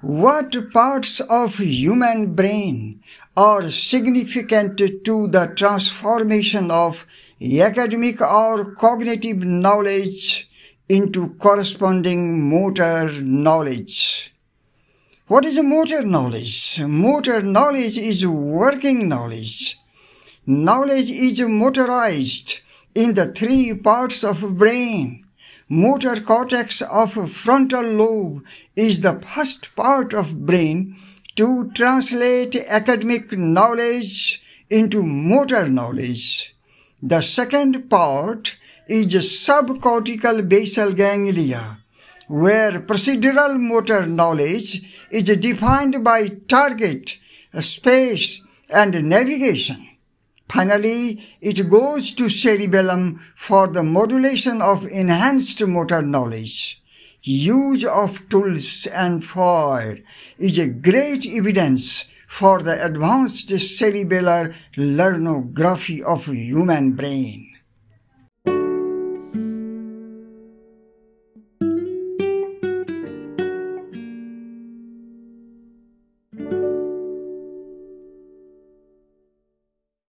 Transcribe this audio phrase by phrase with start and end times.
[0.00, 3.02] What parts of human brain
[3.36, 7.04] are significant to the transformation of
[7.38, 10.48] academic or cognitive knowledge
[10.88, 14.32] into corresponding motor knowledge?
[15.26, 16.80] What is motor knowledge?
[16.80, 19.78] Motor knowledge is working knowledge.
[20.46, 22.60] Knowledge is motorized
[22.94, 25.26] in the three parts of brain
[25.72, 30.96] motor cortex of frontal lobe is the first part of brain
[31.36, 36.56] to translate academic knowledge into motor knowledge.
[37.00, 38.56] The second part
[38.88, 41.78] is subcortical basal ganglia,
[42.26, 44.82] where procedural motor knowledge
[45.12, 47.16] is defined by target,
[47.60, 49.89] space, and navigation.
[50.52, 56.82] Finally, it goes to cerebellum for the modulation of enhanced motor knowledge.
[57.22, 59.98] Use of tools and fire
[60.38, 67.49] is a great evidence for the advanced cerebellar learnography of human brain.